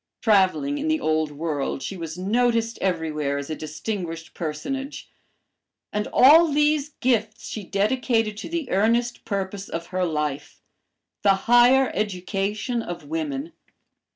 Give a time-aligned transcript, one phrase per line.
[0.19, 5.11] Traveling in the Old World she was noticed everywhere as a distinguished personage.
[5.93, 10.59] And all these gifts she dedicated to the earnest purpose of her life,
[11.21, 13.53] the higher education of women.